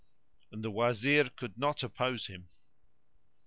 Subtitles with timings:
[0.51, 2.49] And the Wazir could not oppose him.